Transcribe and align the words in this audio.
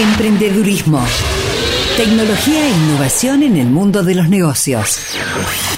Emprendedurismo. 0.00 1.04
Tecnología 1.98 2.66
e 2.66 2.70
innovación 2.70 3.42
en 3.42 3.58
el 3.58 3.66
mundo 3.66 4.02
de 4.02 4.14
los 4.14 4.30
negocios. 4.30 4.98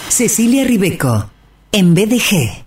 Cecilia 0.06 0.64
Ribeco, 0.64 1.28
en 1.72 1.92
BDG. 1.92 2.62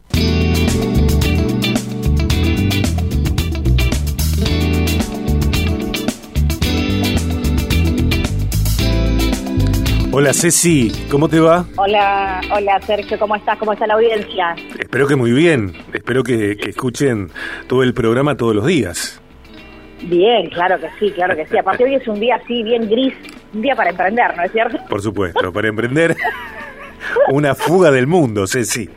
Hola 10.12 10.34
Ceci, 10.34 10.92
¿cómo 11.10 11.30
te 11.30 11.40
va? 11.40 11.66
Hola, 11.78 12.42
hola 12.52 12.82
Sergio, 12.86 13.18
¿cómo 13.18 13.38
estás? 13.38 13.58
¿Cómo 13.58 13.72
está 13.72 13.88
la 13.88 13.94
audiencia? 13.94 14.58
Espero 14.78 15.08
que 15.08 15.16
muy 15.16 15.32
bien, 15.32 15.72
espero 15.94 16.22
que, 16.22 16.58
que 16.58 16.72
escuchen 16.72 17.32
todo 17.68 17.82
el 17.82 17.94
programa 17.94 18.36
todos 18.36 18.54
los 18.54 18.66
días. 18.66 19.22
Bien, 20.06 20.50
claro 20.50 20.80
que 20.80 20.88
sí, 21.00 21.12
claro 21.12 21.36
que 21.36 21.46
sí. 21.48 21.58
Aparte 21.58 21.84
hoy 21.84 21.96
es 21.96 22.08
un 22.08 22.20
día 22.20 22.36
así, 22.36 22.64
bien 22.64 22.90
gris, 22.90 23.14
un 23.54 23.62
día 23.62 23.76
para 23.76 23.90
emprender, 23.90 24.36
¿no 24.38 24.44
es 24.44 24.52
cierto? 24.52 24.78
Por 24.88 25.02
supuesto, 25.02 25.52
para 25.52 25.68
emprender 25.68 26.16
una 27.30 27.56
fuga 27.56 27.92
del 27.92 28.08
mundo, 28.08 28.48
Ceci. 28.48 28.90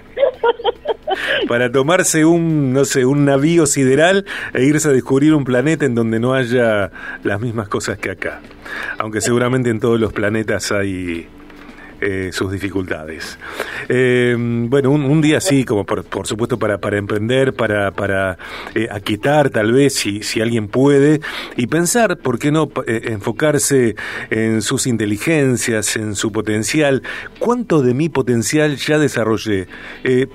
Para 1.48 1.72
tomarse 1.72 2.24
un, 2.24 2.72
no 2.72 2.84
sé, 2.84 3.06
un 3.06 3.24
navío 3.24 3.66
sideral 3.66 4.26
e 4.52 4.64
irse 4.64 4.88
a 4.88 4.92
descubrir 4.92 5.34
un 5.34 5.44
planeta 5.44 5.86
en 5.86 5.94
donde 5.94 6.20
no 6.20 6.34
haya 6.34 6.90
las 7.22 7.40
mismas 7.40 7.68
cosas 7.68 7.98
que 7.98 8.10
acá. 8.10 8.40
Aunque 8.98 9.20
seguramente 9.20 9.70
en 9.70 9.80
todos 9.80 9.98
los 9.98 10.12
planetas 10.12 10.70
hay 10.70 11.26
eh, 12.00 12.30
sus 12.32 12.52
dificultades. 12.52 13.38
Eh, 13.88 14.36
bueno, 14.38 14.90
un, 14.92 15.20
día 15.20 15.38
así, 15.38 15.64
como 15.64 15.84
por, 15.84 16.26
supuesto 16.28 16.56
para, 16.56 16.78
emprender, 16.96 17.54
para, 17.54 17.90
para 17.90 18.38
eh, 18.76 18.86
aquietar 18.88 19.50
tal 19.50 19.72
vez, 19.72 19.94
si, 19.94 20.22
si 20.22 20.40
alguien 20.40 20.68
puede, 20.68 21.20
y 21.56 21.66
pensar, 21.66 22.18
¿por 22.18 22.38
qué 22.38 22.52
no 22.52 22.70
enfocarse 22.86 23.96
en 24.30 24.62
sus 24.62 24.86
inteligencias, 24.86 25.96
en 25.96 26.14
su 26.14 26.30
potencial? 26.30 27.02
¿Cuánto 27.40 27.82
de 27.82 27.94
mi 27.94 28.08
potencial 28.08 28.76
ya 28.76 28.98
desarrollé? 28.98 29.66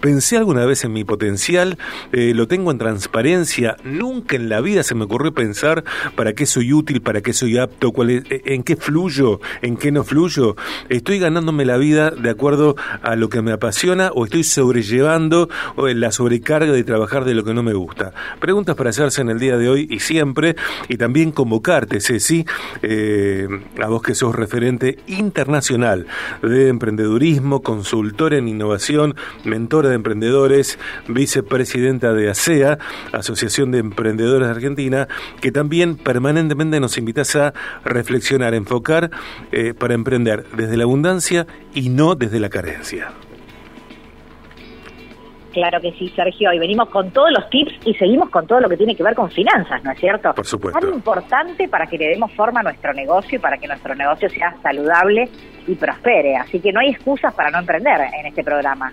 ¿Pensé 0.02 0.36
alguna 0.36 0.66
vez 0.66 0.84
en 0.84 0.92
mi 0.92 1.06
potencial? 1.06 1.78
¿Lo 2.12 2.48
tengo 2.50 2.72
en 2.72 2.78
transparencia? 2.78 3.78
Nunca 3.86 4.36
en 4.36 4.50
la 4.50 4.60
vida 4.60 4.84
se 4.84 4.96
me 4.96 5.06
ocurrió 5.06 5.34
pensar 5.34 5.86
para 6.16 6.34
qué 6.34 6.46
soy 6.46 6.74
útil, 6.74 7.02
para 7.02 7.22
qué 7.22 7.32
soy 7.32 7.58
apto, 7.58 7.94
cuál 7.94 8.10
es, 8.10 8.24
en 8.30 8.64
qué 8.64 8.76
fluyo, 8.76 9.40
en 9.62 9.78
qué 9.78 9.94
no 9.94 10.04
fluyo. 10.04 10.58
Estoy 10.90 11.20
ganando 11.20 11.53
la 11.62 11.78
vida 11.78 12.12
de 12.12 12.30
acuerdo 12.30 12.76
a 13.02 13.16
lo 13.16 13.30
que 13.30 13.42
me 13.42 13.52
apasiona 13.52 14.12
o 14.14 14.26
estoy 14.26 14.44
sobrellevando 14.44 15.50
la 15.78 16.12
sobrecarga 16.12 16.72
de 16.72 16.84
trabajar 16.84 17.26
de 17.26 17.34
lo 17.34 17.44
que 17.44 17.54
no 17.54 17.64
me 17.64 17.74
gusta? 17.74 18.14
Preguntas 18.40 18.76
para 18.76 18.90
hacerse 18.90 19.22
en 19.22 19.30
el 19.30 19.40
día 19.40 19.58
de 19.58 19.70
hoy 19.70 19.88
y 19.90 20.00
siempre, 20.00 20.56
y 20.90 20.98
también 20.98 21.32
convocarte, 21.32 22.02
Ceci, 22.02 22.46
eh, 22.82 23.48
a 23.82 23.88
vos 23.88 24.02
que 24.02 24.16
sos 24.16 24.36
referente 24.36 24.98
internacional 25.08 26.08
de 26.42 26.70
emprendedurismo, 26.70 27.62
consultora 27.62 28.38
en 28.38 28.48
innovación, 28.48 29.16
mentora 29.44 29.90
de 29.90 29.96
emprendedores, 29.96 30.80
vicepresidenta 31.08 32.14
de 32.14 32.30
ASEA, 32.30 32.80
Asociación 33.12 33.72
de 33.72 33.80
Emprendedores 33.80 34.48
de 34.48 34.54
Argentina, 34.54 35.08
que 35.42 35.52
también 35.52 35.96
permanentemente 35.96 36.80
nos 36.80 36.98
invitas 36.98 37.36
a 37.36 37.54
reflexionar, 37.86 38.54
enfocar 38.54 39.12
eh, 39.52 39.74
para 39.74 39.94
emprender 39.94 40.46
desde 40.56 40.78
la 40.78 40.84
abundancia 40.84 41.43
y 41.74 41.90
no 41.90 42.16
desde 42.16 42.40
la 42.40 42.50
carencia. 42.50 43.12
Claro 45.54 45.80
que 45.80 45.92
sí, 45.94 46.12
Sergio, 46.16 46.52
y 46.52 46.58
venimos 46.58 46.90
con 46.90 47.12
todos 47.12 47.32
los 47.32 47.48
tips 47.52 47.74
y 47.86 47.94
seguimos 47.94 48.30
con 48.32 48.48
todo 48.48 48.60
lo 48.60 48.68
que 48.68 48.76
tiene 48.76 48.96
que 48.96 49.04
ver 49.04 49.14
con 49.14 49.30
finanzas, 49.30 49.84
¿no 49.84 49.92
es 49.92 50.00
cierto? 50.00 50.34
Por 50.34 50.46
supuesto. 50.46 50.80
Tan 50.80 50.90
importante 50.92 51.68
para 51.68 51.86
que 51.86 51.98
le 52.00 52.08
demos 52.08 52.32
forma 52.34 52.62
a 52.62 52.64
nuestro 52.64 52.92
negocio 52.92 53.38
y 53.38 53.40
para 53.40 53.58
que 53.60 53.68
nuestro 53.68 53.94
negocio 53.94 54.30
sea 54.30 54.56
saludable 54.64 55.30
y 55.68 55.76
prospere. 55.76 56.36
Así 56.38 56.60
que 56.60 56.74
no 56.74 56.80
hay 56.80 56.90
excusas 56.90 57.34
para 57.36 57.52
no 57.52 57.60
emprender 57.60 58.02
en 58.20 58.26
este 58.26 58.44
programa. 58.44 58.92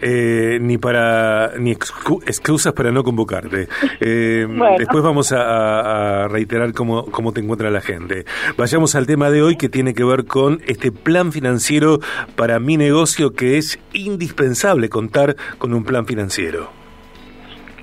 Eh, 0.00 0.58
ni 0.60 0.78
para 0.78 1.52
ni 1.58 1.72
excusas 1.72 2.72
para 2.72 2.92
no 2.92 3.02
convocarte. 3.02 3.68
Eh, 4.00 4.46
después 4.78 5.02
vamos 5.02 5.32
a, 5.32 6.28
reiterar 6.28 6.72
cómo, 6.72 7.06
cómo 7.06 7.32
te 7.32 7.40
encuentra 7.40 7.70
la 7.70 7.80
gente. 7.80 8.24
Vayamos 8.56 8.94
al 8.94 9.06
tema 9.06 9.30
de 9.30 9.42
hoy 9.42 9.56
que 9.56 9.68
tiene 9.68 9.94
que 9.94 10.04
ver 10.04 10.24
con 10.24 10.60
este 10.66 10.92
plan 10.92 11.32
financiero 11.32 11.98
para 12.36 12.60
mi 12.60 12.76
negocio 12.76 13.32
que 13.32 13.58
es 13.58 13.78
indispensable 13.92 14.88
contar 14.88 15.36
con 15.58 15.74
un 15.74 15.84
plan 15.84 16.06
financiero. 16.06 16.70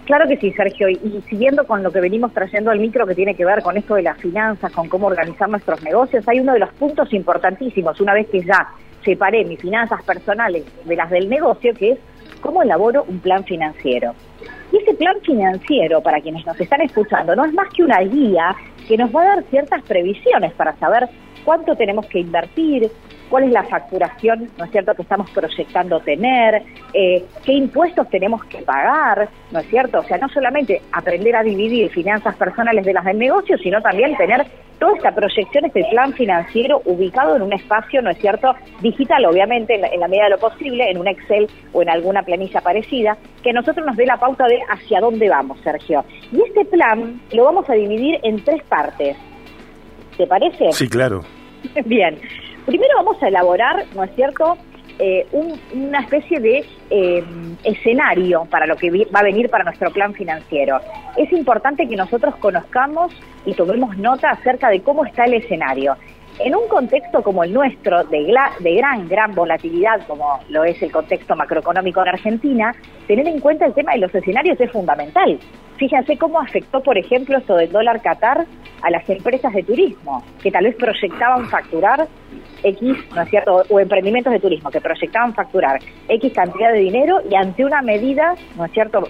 Claro 0.06 0.28
que 0.28 0.38
sí, 0.38 0.52
Sergio. 0.52 0.88
Y 0.88 1.24
siguiendo 1.28 1.66
con 1.66 1.82
lo 1.82 1.92
que 1.92 2.00
venimos 2.00 2.32
trayendo 2.32 2.70
al 2.72 2.80
micro 2.80 3.08
que 3.08 3.16
tiene 3.16 3.36
que 3.36 3.44
ver 3.44 3.62
con 3.64 3.76
esto 3.76 3.96
de 3.96 4.04
las 4.04 4.18
finanzas, 4.20 4.72
con 4.72 4.88
cómo 4.88 5.08
organizar 5.08 5.50
nuestros 5.50 5.82
negocios, 5.84 6.24
hay 6.28 6.40
uno 6.40 6.54
de 6.54 6.60
los 6.60 6.72
puntos 6.74 7.12
importantísimos, 7.12 8.00
una 8.00 8.14
vez 8.14 8.28
que 8.30 8.44
ya 8.44 8.70
separé 9.06 9.46
mis 9.46 9.60
finanzas 9.60 10.04
personales 10.04 10.66
de 10.84 10.96
las 10.96 11.10
del 11.10 11.30
negocio, 11.30 11.74
que 11.74 11.92
es 11.92 12.00
cómo 12.42 12.64
elaboro 12.64 13.06
un 13.08 13.20
plan 13.20 13.46
financiero. 13.46 14.14
Y 14.72 14.78
ese 14.78 14.96
plan 14.96 15.16
financiero, 15.22 16.02
para 16.02 16.20
quienes 16.20 16.46
nos 16.46 16.60
están 16.60 16.82
escuchando, 16.82 17.36
no 17.36 17.46
es 17.46 17.54
más 17.54 17.70
que 17.74 17.84
una 17.84 18.00
guía 18.00 18.56
que 18.88 18.98
nos 18.98 19.16
va 19.16 19.22
a 19.22 19.36
dar 19.36 19.44
ciertas 19.46 19.82
previsiones 19.84 20.52
para 20.54 20.76
saber 20.78 21.08
cuánto 21.46 21.76
tenemos 21.76 22.08
que 22.08 22.20
invertir, 22.20 22.92
cuál 23.30 23.46
es 23.46 23.52
la 23.52 23.64
facturación, 23.64 24.50
¿no 24.58 24.66
es 24.66 24.72
cierto?, 24.72 24.94
que 24.94 25.04
estamos 25.04 25.30
proyectando 25.32 26.00
tener, 26.00 26.64
eh, 26.94 27.24
qué 27.44 27.54
impuestos 27.54 28.10
tenemos 28.10 28.44
que 28.46 28.60
pagar, 28.60 29.30
¿no 29.52 29.60
es 29.60 29.68
cierto? 29.68 30.00
O 30.00 30.04
sea, 30.04 30.18
no 30.18 30.28
solamente 30.30 30.82
aprender 30.92 31.36
a 31.36 31.44
dividir 31.44 31.90
finanzas 31.92 32.36
personales 32.36 32.86
de 32.86 32.94
las 32.94 33.06
del 33.06 33.20
negocio, 33.20 33.58
sino 33.58 33.82
también 33.82 34.16
tener 34.18 34.46
toda 34.80 34.98
esta 34.98 35.12
proyección, 35.14 35.66
este 35.66 35.86
plan 35.90 36.14
financiero 36.14 36.82
ubicado 36.86 37.36
en 37.36 37.44
un 37.44 37.54
espacio, 37.54 38.02
¿no 38.02 38.10
es 38.10 38.18
cierto?, 38.18 38.54
digital, 38.82 39.26
obviamente, 39.26 39.76
en 39.76 40.00
la, 40.00 40.08
medida 40.08 40.26
de 40.26 40.32
lo 40.32 40.40
posible, 40.40 40.90
en 40.90 40.98
un 40.98 41.08
Excel 41.08 41.48
o 41.74 41.82
en 41.82 41.90
alguna 41.90 42.24
planilla 42.24 42.62
parecida, 42.62 43.18
que 43.42 43.54
nosotros 43.54 43.86
nos 43.86 43.96
dé 43.96 44.06
la 44.06 44.18
pauta 44.18 44.46
de 44.48 44.60
hacia 44.70 45.00
dónde 45.00 45.30
vamos, 45.30 45.60
Sergio. 45.64 46.04
Y 46.32 46.42
este 46.42 46.66
plan 46.66 47.22
lo 47.32 47.46
vamos 47.46 47.70
a 47.70 47.74
dividir 47.74 48.20
en 48.24 48.44
tres 48.44 48.64
partes. 48.64 49.16
¿Te 50.18 50.28
parece? 50.28 50.72
Sí, 50.72 50.88
claro. 50.88 51.22
Bien. 51.86 52.18
Primero 52.66 52.96
vamos 52.98 53.22
a 53.22 53.28
elaborar, 53.28 53.86
¿no 53.96 54.04
es 54.04 54.16
cierto?, 54.16 54.58
eh, 54.98 55.28
una 55.74 56.00
especie 56.00 56.40
de 56.40 56.66
eh, 56.90 57.24
escenario 57.66 58.46
para 58.46 58.66
lo 58.66 58.78
que 58.78 58.90
va 59.14 59.20
a 59.20 59.24
venir 59.24 59.50
para 59.50 59.66
nuestro 59.66 59.92
plan 59.92 60.14
financiero. 60.14 60.80
Es 61.18 61.32
importante 61.34 61.86
que 61.86 61.98
nosotros 61.98 62.34
conozcamos 62.38 63.12
y 63.46 63.54
tomemos 63.56 63.98
nota 63.98 64.30
acerca 64.30 64.70
de 64.70 64.82
cómo 64.82 65.06
está 65.06 65.26
el 65.26 65.34
escenario. 65.34 65.98
En 66.38 66.54
un 66.54 66.68
contexto 66.68 67.24
como 67.24 67.46
el 67.46 67.54
nuestro, 67.54 68.04
de, 68.04 68.24
gran, 68.24 69.08
gran 69.08 69.34
volatilidad, 69.34 70.06
como 70.06 70.40
lo 70.50 70.66
es 70.66 70.82
el 70.84 70.92
contexto 70.92 71.34
macroeconómico 71.34 72.02
en 72.02 72.10
Argentina, 72.10 72.76
tener 73.08 73.26
en 73.28 73.40
cuenta 73.40 73.66
el 73.66 73.74
tema 73.74 73.94
de 73.94 74.00
los 74.00 74.14
escenarios 74.14 74.60
es 74.60 74.70
fundamental. 74.70 75.40
Fíjense 75.78 76.18
cómo 76.18 76.40
afectó, 76.40 76.82
por 76.82 76.98
ejemplo, 76.98 77.38
esto 77.38 77.56
del 77.56 77.72
dólar 77.72 78.02
Qatar 78.02 78.46
a 78.82 78.92
las 78.92 79.10
empresas 79.10 79.54
de 79.54 79.64
turismo, 79.64 80.24
que 80.44 80.52
tal 80.52 80.66
vez 80.66 80.76
proyectaban 80.76 81.46
facturar 81.46 82.06
X, 82.64 82.98
¿no 83.16 83.22
es 83.22 83.30
cierto?, 83.30 83.64
o 83.70 83.80
emprendimientos 83.80 84.34
de 84.34 84.40
turismo, 84.40 84.70
que 84.70 84.82
proyectaban 84.82 85.34
facturar 85.34 85.80
X 86.10 86.34
cantidad 86.34 86.74
de 86.74 86.80
dinero 86.80 87.22
y 87.30 87.36
ante 87.36 87.64
una 87.64 87.82
medida, 87.82 88.36
¿no 88.58 88.66
es 88.66 88.72
cierto?, 88.74 89.08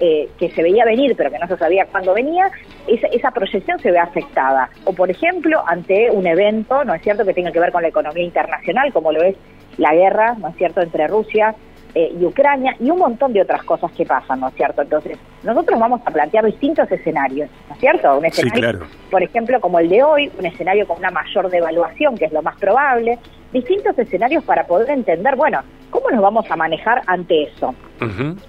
eh, 0.00 0.28
que 0.38 0.50
se 0.50 0.62
veía 0.62 0.84
venir, 0.84 1.14
pero 1.16 1.30
que 1.30 1.38
no 1.38 1.46
se 1.46 1.56
sabía 1.56 1.86
cuándo 1.86 2.14
venía, 2.14 2.50
esa, 2.86 3.06
esa, 3.08 3.30
proyección 3.30 3.78
se 3.80 3.90
ve 3.90 3.98
afectada. 3.98 4.68
O, 4.84 4.92
por 4.92 5.10
ejemplo, 5.10 5.62
ante 5.66 6.10
un 6.10 6.26
evento, 6.26 6.84
¿no 6.84 6.94
es 6.94 7.02
cierto?, 7.02 7.24
que 7.24 7.32
tenga 7.32 7.52
que 7.52 7.60
ver 7.60 7.72
con 7.72 7.82
la 7.82 7.88
economía 7.88 8.24
internacional, 8.24 8.92
como 8.92 9.12
lo 9.12 9.22
es 9.22 9.36
la 9.78 9.94
guerra, 9.94 10.34
¿no 10.38 10.48
es 10.48 10.56
cierto?, 10.56 10.80
entre 10.82 11.06
Rusia 11.06 11.54
eh, 11.94 12.14
y 12.20 12.26
Ucrania 12.26 12.76
y 12.78 12.90
un 12.90 12.98
montón 12.98 13.32
de 13.32 13.40
otras 13.40 13.62
cosas 13.62 13.90
que 13.92 14.04
pasan, 14.04 14.40
¿no 14.40 14.48
es 14.48 14.54
cierto? 14.54 14.82
Entonces, 14.82 15.16
nosotros 15.42 15.80
vamos 15.80 16.02
a 16.04 16.10
plantear 16.10 16.44
distintos 16.44 16.92
escenarios, 16.92 17.48
¿no 17.68 17.74
es 17.74 17.80
cierto? 17.80 18.18
Un 18.18 18.26
escenario, 18.26 18.80
por 19.10 19.22
ejemplo, 19.22 19.58
como 19.62 19.78
el 19.78 19.88
de 19.88 20.02
hoy, 20.02 20.30
un 20.38 20.44
escenario 20.44 20.86
con 20.86 20.98
una 20.98 21.10
mayor 21.10 21.48
devaluación, 21.48 22.18
que 22.18 22.26
es 22.26 22.32
lo 22.32 22.42
más 22.42 22.56
probable, 22.58 23.18
distintos 23.50 23.98
escenarios 23.98 24.44
para 24.44 24.66
poder 24.66 24.90
entender, 24.90 25.36
bueno, 25.36 25.62
cómo 25.88 26.10
nos 26.10 26.20
vamos 26.20 26.44
a 26.50 26.56
manejar 26.56 27.00
ante 27.06 27.44
eso. 27.44 27.74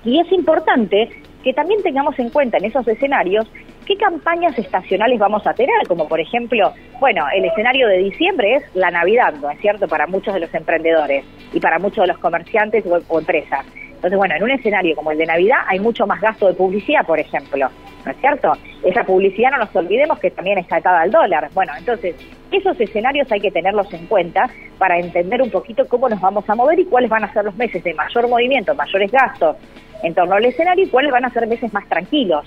Y 0.03 0.19
es 0.19 0.29
importante 0.33 1.09
que 1.43 1.53
también 1.53 1.81
tengamos 1.83 2.17
en 2.19 2.29
cuenta 2.29 2.57
en 2.57 2.65
esos 2.65 2.87
escenarios 2.87 3.47
qué 3.85 3.95
campañas 3.95 4.57
estacionales 4.59 5.17
vamos 5.17 5.47
a 5.47 5.53
tener, 5.53 5.87
como 5.87 6.07
por 6.07 6.19
ejemplo, 6.19 6.73
bueno, 6.99 7.25
el 7.33 7.45
escenario 7.45 7.87
de 7.87 7.99
diciembre 7.99 8.55
es 8.55 8.75
la 8.75 8.91
Navidad, 8.91 9.33
¿no 9.41 9.49
es 9.49 9.59
cierto?, 9.61 9.87
para 9.87 10.07
muchos 10.07 10.33
de 10.33 10.41
los 10.41 10.53
emprendedores 10.53 11.23
y 11.53 11.59
para 11.59 11.79
muchos 11.79 12.03
de 12.03 12.07
los 12.07 12.17
comerciantes 12.17 12.83
o, 12.85 13.19
empresas. 13.19 13.65
Entonces, 13.95 14.17
bueno, 14.17 14.35
en 14.35 14.43
un 14.43 14.51
escenario 14.51 14.95
como 14.95 15.11
el 15.11 15.17
de 15.17 15.25
Navidad 15.25 15.59
hay 15.67 15.79
mucho 15.79 16.05
más 16.05 16.21
gasto 16.21 16.47
de 16.47 16.53
publicidad, 16.53 17.05
por 17.05 17.19
ejemplo, 17.19 17.69
¿no 18.05 18.11
es 18.11 18.17
cierto? 18.17 18.51
Esa 18.83 19.03
publicidad 19.03 19.51
no 19.51 19.57
nos 19.57 19.75
olvidemos 19.75 20.19
que 20.19 20.29
también 20.29 20.59
está 20.59 20.75
atada 20.75 21.01
al 21.01 21.09
dólar. 21.09 21.49
Bueno, 21.53 21.71
entonces, 21.77 22.15
esos 22.51 22.79
escenarios 22.79 23.31
hay 23.31 23.39
que 23.39 23.51
tenerlos 23.51 23.91
en 23.93 24.05
cuenta 24.05 24.49
para 24.77 24.99
entender 24.99 25.41
un 25.41 25.49
poquito 25.49 25.87
cómo 25.87 26.09
nos 26.09 26.21
vamos 26.21 26.47
a 26.47 26.55
mover 26.55 26.79
y 26.79 26.85
cuáles 26.85 27.09
van 27.09 27.23
a 27.23 27.33
ser 27.33 27.45
los 27.45 27.55
meses 27.55 27.83
de 27.83 27.93
mayor 27.93 28.29
movimiento, 28.29 28.75
mayores 28.75 29.11
gastos 29.11 29.55
en 30.03 30.13
torno 30.13 30.35
al 30.35 30.45
escenario 30.45 30.85
y 30.85 30.89
cuáles 30.89 31.11
van 31.11 31.25
a 31.25 31.29
ser 31.29 31.47
meses 31.47 31.71
más 31.73 31.87
tranquilos. 31.87 32.45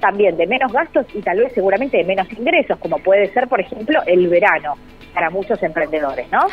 también 0.00 0.36
de 0.36 0.46
menos 0.46 0.72
gastos 0.72 1.06
y 1.12 1.20
tal 1.22 1.38
vez 1.40 1.52
seguramente 1.54 1.96
de 1.96 2.04
menos 2.04 2.30
ingresos, 2.32 2.78
como 2.78 2.98
puede 2.98 3.32
ser, 3.32 3.48
por 3.48 3.60
ejemplo, 3.60 4.00
el 4.06 4.28
verano 4.28 4.74
para 5.12 5.28
muchos 5.28 5.60
emprendedores, 5.64 6.28
¿no? 6.30 6.46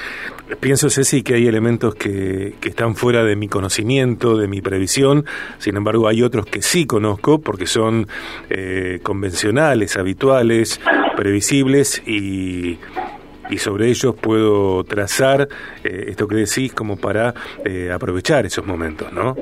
Pienso, 0.59 0.89
Ceci, 0.89 1.21
que 1.21 1.36
hay 1.36 1.45
elementos 1.45 1.94
que, 1.94 2.56
que, 2.59 2.69
están 2.69 2.95
fuera 2.95 3.24
de 3.24 3.36
mi 3.36 3.47
conocimiento, 3.47 4.36
de 4.36 4.47
mi 4.47 4.62
previsión, 4.62 5.25
sin 5.59 5.77
embargo 5.77 6.07
hay 6.07 6.24
otros 6.24 6.47
que 6.47 6.63
sí 6.63 6.88
conozco 6.88 7.39
porque 7.39 7.68
son 7.68 8.07
eh, 8.50 9.00
convencionales, 9.03 9.97
habituales, 9.97 10.81
previsibles 11.15 12.01
y 12.07 12.80
sobre 13.57 13.89
ellos 13.89 14.15
puedo 14.15 14.83
trazar 14.83 15.47
eh, 15.83 16.06
esto 16.07 16.27
que 16.27 16.36
decís 16.36 16.74
como 16.74 16.97
para 16.97 17.33
eh, 17.63 17.92
aprovechar 17.92 18.45
esos 18.45 18.65
momentos, 18.65 19.12
¿no? 19.13 19.36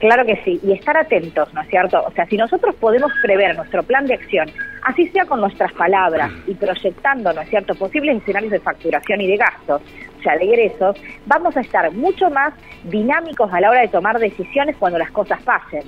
Claro 0.00 0.24
que 0.24 0.40
sí, 0.44 0.58
y 0.62 0.72
estar 0.72 0.96
atentos, 0.96 1.52
¿no 1.52 1.60
es 1.60 1.68
cierto? 1.68 2.02
O 2.06 2.10
sea, 2.12 2.24
si 2.24 2.38
nosotros 2.38 2.74
podemos 2.76 3.12
prever 3.22 3.54
nuestro 3.54 3.82
plan 3.82 4.06
de 4.06 4.14
acción, 4.14 4.50
así 4.82 5.06
sea 5.08 5.26
con 5.26 5.42
nuestras 5.42 5.72
palabras 5.74 6.32
y 6.46 6.54
proyectando, 6.54 7.34
¿no 7.34 7.42
es 7.42 7.50
cierto?, 7.50 7.74
posibles 7.74 8.16
escenarios 8.16 8.50
de 8.50 8.60
facturación 8.60 9.20
y 9.20 9.26
de 9.26 9.36
gastos, 9.36 9.82
o 10.18 10.22
sea, 10.22 10.38
de 10.38 10.46
ingresos, 10.46 10.96
vamos 11.26 11.54
a 11.54 11.60
estar 11.60 11.92
mucho 11.92 12.30
más 12.30 12.54
dinámicos 12.84 13.52
a 13.52 13.60
la 13.60 13.70
hora 13.70 13.82
de 13.82 13.88
tomar 13.88 14.18
decisiones 14.18 14.74
cuando 14.78 14.98
las 14.98 15.10
cosas 15.10 15.40
pasen. 15.42 15.82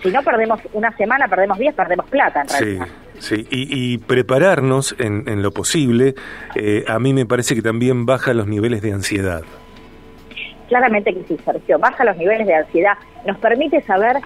Si 0.00 0.10
no 0.10 0.22
perdemos 0.22 0.60
una 0.72 0.96
semana, 0.96 1.26
perdemos 1.26 1.58
días, 1.58 1.74
perdemos 1.74 2.06
plata 2.06 2.42
en 2.42 2.48
realidad. 2.48 2.86
Sí, 3.18 3.46
y, 3.50 3.98
prepararnos 3.98 4.96
en, 4.98 5.42
lo 5.42 5.52
posible, 5.52 6.14
eh, 6.56 6.84
a 6.88 6.98
mí 6.98 7.12
me 7.12 7.26
parece 7.26 7.54
que 7.54 7.62
también 7.62 8.04
baja 8.06 8.32
los 8.34 8.48
niveles 8.48 8.82
de 8.82 8.92
ansiedad. 8.92 9.42
Claramente 10.72 11.12
que 11.12 11.22
sí, 11.24 11.36
Sergio, 11.44 11.78
baja 11.78 12.02
los 12.02 12.16
niveles 12.16 12.46
de 12.46 12.54
ansiedad, 12.54 12.94
nos 13.26 13.36
permite 13.36 13.82
saber, 13.82 14.16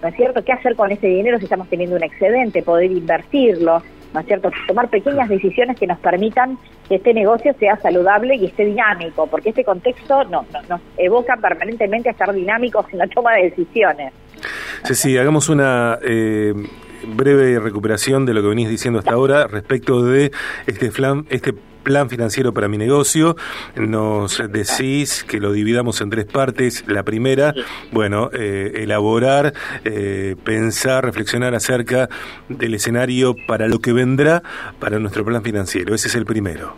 ¿no 0.00 0.08
es 0.08 0.16
cierto?, 0.16 0.42
qué 0.42 0.52
hacer 0.52 0.74
con 0.74 0.90
ese 0.90 1.06
dinero 1.06 1.36
si 1.36 1.44
estamos 1.44 1.68
teniendo 1.68 1.96
un 1.96 2.02
excedente, 2.02 2.62
poder 2.62 2.90
invertirlo, 2.90 3.82
¿no 4.14 4.20
es 4.20 4.24
cierto?, 4.24 4.50
tomar 4.66 4.88
pequeñas 4.88 5.28
decisiones 5.28 5.78
que 5.78 5.86
nos 5.86 5.98
permitan 5.98 6.56
que 6.88 6.94
este 6.94 7.12
negocio 7.12 7.52
sea 7.60 7.76
saludable 7.76 8.36
y 8.36 8.46
esté 8.46 8.64
dinámico, 8.64 9.26
porque 9.26 9.50
este 9.50 9.64
contexto 9.64 10.24
no, 10.24 10.46
nos 10.66 10.80
evoca 10.96 11.36
permanentemente 11.36 12.08
a 12.08 12.12
estar 12.12 12.32
dinámicos 12.32 12.86
en 12.90 12.96
la 12.96 13.06
toma 13.08 13.34
de 13.34 13.50
decisiones. 13.50 14.14
Sí, 14.84 14.94
sí, 14.94 15.18
hagamos 15.18 15.50
una... 15.50 15.98
Eh 16.02 16.54
breve 17.04 17.58
recuperación 17.58 18.26
de 18.26 18.32
lo 18.32 18.42
que 18.42 18.48
venís 18.48 18.68
diciendo 18.68 19.00
hasta 19.00 19.12
ahora 19.12 19.48
respecto 19.48 20.04
de 20.04 20.30
este 20.68 20.92
plan, 20.92 21.26
este 21.30 21.52
plan 21.82 22.08
financiero 22.08 22.52
para 22.52 22.68
mi 22.68 22.78
negocio. 22.78 23.36
Nos 23.76 24.42
decís 24.50 25.24
que 25.24 25.38
lo 25.38 25.52
dividamos 25.52 26.00
en 26.00 26.10
tres 26.10 26.24
partes. 26.26 26.84
La 26.86 27.02
primera, 27.02 27.54
bueno, 27.90 28.30
eh, 28.32 28.72
elaborar, 28.76 29.52
eh, 29.84 30.36
pensar, 30.44 31.04
reflexionar 31.04 31.54
acerca 31.54 32.08
del 32.48 32.74
escenario 32.74 33.34
para 33.46 33.68
lo 33.68 33.78
que 33.80 33.92
vendrá 33.92 34.42
para 34.78 34.98
nuestro 34.98 35.24
plan 35.24 35.42
financiero. 35.42 35.94
Ese 35.94 36.08
es 36.08 36.14
el 36.14 36.24
primero. 36.24 36.74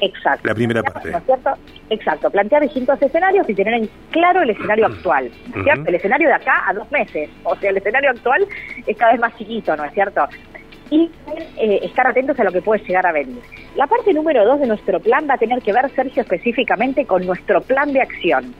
Exacto. 0.00 0.46
La 0.48 0.54
primera 0.54 0.82
parte. 0.82 1.10
¿no 1.10 1.18
es 1.18 1.24
cierto? 1.24 1.50
Exacto, 1.90 2.30
plantear 2.30 2.62
distintos 2.62 3.00
escenarios 3.00 3.48
y 3.48 3.54
tener 3.54 3.74
en 3.74 3.90
claro 4.10 4.42
el 4.42 4.50
escenario 4.50 4.86
actual, 4.86 5.30
¿no 5.48 5.58
es 5.58 5.64
cierto? 5.64 5.88
El 5.88 5.94
escenario 5.94 6.28
de 6.28 6.34
acá 6.34 6.68
a 6.68 6.72
dos 6.72 6.90
meses, 6.90 7.30
o 7.42 7.56
sea, 7.56 7.70
el 7.70 7.76
escenario 7.76 8.10
actual 8.10 8.46
es 8.86 8.96
cada 8.96 9.12
vez 9.12 9.20
más 9.20 9.36
chiquito, 9.36 9.76
¿no 9.76 9.84
es 9.84 9.92
cierto? 9.92 10.26
Y 10.94 11.10
eh, 11.56 11.80
estar 11.82 12.06
atentos 12.06 12.38
a 12.38 12.44
lo 12.44 12.52
que 12.52 12.62
puede 12.62 12.84
llegar 12.84 13.04
a 13.04 13.10
venir. 13.10 13.40
La 13.74 13.88
parte 13.88 14.14
número 14.14 14.44
dos 14.44 14.60
de 14.60 14.68
nuestro 14.68 15.00
plan 15.00 15.26
va 15.28 15.34
a 15.34 15.38
tener 15.38 15.60
que 15.60 15.72
ver, 15.72 15.90
Sergio, 15.90 16.22
específicamente 16.22 17.04
con 17.04 17.26
nuestro 17.26 17.60
plan 17.62 17.92
de 17.92 18.00
acción. 18.00 18.54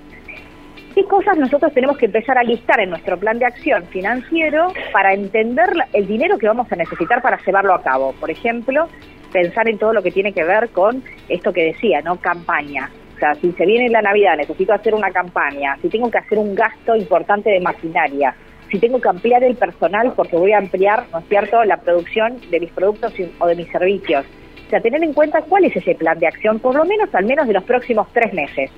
¿Qué 0.97 1.05
cosas 1.05 1.39
nosotros 1.39 1.73
tenemos 1.73 1.97
que 1.97 2.07
empezar 2.07 2.37
a 2.37 2.43
listar 2.43 2.81
en 2.81 2.91
nuestro 2.91 3.17
plan 3.19 3.39
de 3.39 3.47
acción 3.47 3.85
financiero 3.85 4.73
para 4.93 5.15
entender 5.15 5.69
el 5.93 6.09
dinero 6.09 6.37
que 6.37 6.49
vamos 6.49 6.71
a 6.73 6.77
necesitar 6.77 7.23
para 7.23 7.39
llevarlo 7.39 7.73
a 7.73 7.83
cabo? 7.83 8.13
Por 8.19 8.33
ejemplo, 8.33 8.89
pensar 9.33 9.69
en 9.69 9.79
todo 9.79 9.93
lo 9.93 10.03
que 10.03 10.11
tiene 10.11 10.33
que 10.33 10.43
ver 10.43 10.71
con 10.71 11.05
esto 11.29 11.53
que 11.53 11.67
decía, 11.67 12.01
¿no? 12.03 12.17
Campaña. 12.17 12.91
O 13.15 13.19
sea, 13.21 13.37
si 13.37 13.53
se 13.53 13.65
viene 13.65 13.91
la 13.91 14.03
Navidad, 14.03 14.37
necesito 14.37 14.73
hacer 14.73 14.93
una 14.93 15.13
campaña, 15.13 15.77
si 15.81 15.89
tengo 15.89 16.11
que 16.11 16.19
hacer 16.19 16.37
un 16.37 16.57
gasto 16.57 16.97
importante 16.97 17.51
de 17.51 17.61
maquinaria, 17.61 18.35
si 18.75 18.81
tengo 18.81 19.01
que 19.01 19.09
ampliar 19.09 19.45
el 19.45 19.55
personal 19.55 20.13
porque 20.17 20.37
voy 20.37 20.51
a 20.51 20.59
ampliar, 20.59 21.05
¿no 21.13 21.21
es 21.21 21.29
cierto?, 21.29 21.63
la 21.63 21.77
producción 21.77 22.41
de 22.51 22.59
mis 22.59 22.73
productos 22.73 23.13
o 23.39 23.47
de 23.47 23.55
mis 23.55 23.69
servicios. 23.69 24.27
O 24.67 24.71
sea, 24.71 24.81
tener 24.81 25.01
en 25.05 25.13
cuenta 25.13 25.43
cuál 25.43 25.65
es 25.65 25.77
ese 25.77 25.95
plan 25.95 26.19
de 26.19 26.27
acción, 26.27 26.59
por 26.59 26.75
lo 26.75 26.85
menos 26.85 27.15
al 27.15 27.25
menos 27.25 27.47
de 27.47 27.53
los 27.53 27.63
próximos 27.63 28.09
tres 28.13 28.35
meses 28.35 28.73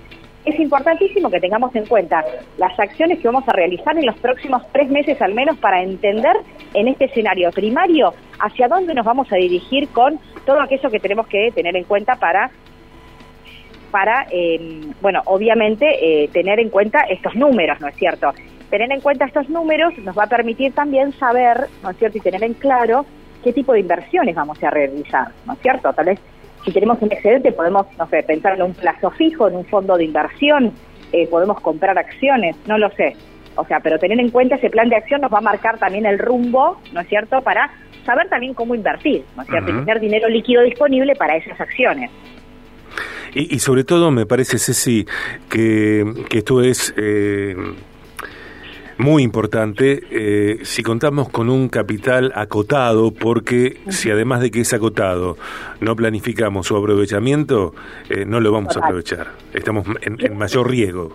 es 0.44 0.60
importantísimo 0.60 1.28
que 1.28 1.40
tengamos 1.40 1.74
en 1.74 1.86
cuenta 1.86 2.24
las 2.56 2.78
acciones 2.78 3.18
que 3.18 3.26
vamos 3.26 3.42
a 3.48 3.52
realizar 3.52 3.98
en 3.98 4.06
los 4.06 4.16
próximos 4.18 4.62
tres 4.70 4.88
meses 4.88 5.20
al 5.20 5.34
menos 5.34 5.58
para 5.58 5.82
entender 5.82 6.36
en 6.72 6.86
este 6.86 7.06
escenario 7.06 7.50
primario 7.50 8.14
hacia 8.38 8.68
dónde 8.68 8.94
nos 8.94 9.04
vamos 9.04 9.26
a 9.32 9.36
dirigir 9.36 9.88
con 9.88 10.20
todo 10.44 10.60
aquello 10.60 10.88
que 10.88 11.00
tenemos 11.00 11.26
que 11.26 11.50
tener 11.52 11.76
en 11.76 11.82
cuenta 11.82 12.14
para 12.14 12.52
para, 13.90 14.26
eh, 14.30 14.82
bueno, 15.00 15.22
obviamente 15.24 15.86
eh, 16.00 16.28
tener 16.28 16.60
en 16.60 16.70
cuenta 16.70 17.00
estos 17.08 17.34
números, 17.34 17.80
¿no 17.80 17.88
es 17.88 17.96
cierto? 17.96 18.32
Tener 18.70 18.90
en 18.90 19.00
cuenta 19.00 19.26
estos 19.26 19.48
números 19.48 19.96
nos 19.98 20.18
va 20.18 20.24
a 20.24 20.28
permitir 20.28 20.72
también 20.72 21.12
saber, 21.12 21.68
¿no 21.82 21.90
es 21.90 21.96
cierto? 21.98 22.18
Y 22.18 22.20
tener 22.20 22.42
en 22.42 22.54
claro 22.54 23.06
qué 23.44 23.52
tipo 23.52 23.72
de 23.72 23.80
inversiones 23.80 24.34
vamos 24.34 24.60
a 24.62 24.70
realizar, 24.70 25.28
¿no 25.46 25.52
es 25.52 25.60
cierto? 25.60 25.92
Tal 25.92 26.06
vez 26.06 26.20
si 26.64 26.72
tenemos 26.72 27.00
un 27.00 27.12
excedente 27.12 27.52
podemos, 27.52 27.86
no 27.96 28.08
sé, 28.08 28.24
pensar 28.24 28.56
en 28.56 28.62
un 28.62 28.74
plazo 28.74 29.10
fijo, 29.12 29.46
en 29.46 29.54
un 29.54 29.64
fondo 29.66 29.96
de 29.96 30.04
inversión, 30.04 30.72
eh, 31.12 31.28
podemos 31.28 31.60
comprar 31.60 31.96
acciones, 31.96 32.56
no 32.66 32.76
lo 32.76 32.90
sé. 32.90 33.16
O 33.54 33.64
sea, 33.64 33.78
pero 33.78 33.98
tener 33.98 34.18
en 34.18 34.30
cuenta 34.30 34.56
ese 34.56 34.68
plan 34.68 34.88
de 34.88 34.96
acción 34.96 35.20
nos 35.20 35.32
va 35.32 35.38
a 35.38 35.42
marcar 35.42 35.78
también 35.78 36.04
el 36.06 36.18
rumbo, 36.18 36.78
¿no 36.92 37.00
es 37.00 37.08
cierto?, 37.08 37.40
para 37.42 37.70
saber 38.04 38.28
también 38.28 38.52
cómo 38.52 38.74
invertir, 38.74 39.24
¿no 39.36 39.42
es 39.42 39.48
cierto?, 39.48 39.70
y 39.70 39.74
tener 39.74 40.00
dinero 40.00 40.28
líquido 40.28 40.62
disponible 40.62 41.14
para 41.14 41.36
esas 41.36 41.58
acciones. 41.60 42.10
Y, 43.32 43.54
y 43.54 43.58
sobre 43.60 43.84
todo 43.84 44.10
me 44.10 44.26
parece, 44.26 44.58
Ceci, 44.58 45.06
que, 45.48 46.04
que 46.28 46.38
esto 46.38 46.62
es... 46.62 46.92
Eh 46.96 47.54
muy 48.98 49.22
importante 49.22 50.00
eh, 50.10 50.58
si 50.64 50.82
contamos 50.82 51.28
con 51.28 51.50
un 51.50 51.68
capital 51.68 52.32
acotado, 52.34 53.12
porque 53.12 53.78
si 53.88 54.10
además 54.10 54.40
de 54.40 54.50
que 54.50 54.60
es 54.60 54.72
acotado 54.72 55.36
no 55.80 55.94
planificamos 55.96 56.66
su 56.66 56.76
aprovechamiento, 56.76 57.74
eh, 58.08 58.24
no 58.26 58.40
lo 58.40 58.52
vamos 58.52 58.76
a 58.76 58.80
aprovechar. 58.80 59.28
Estamos 59.52 59.86
en, 60.02 60.36
mayor 60.36 60.70
riesgo. 60.70 61.14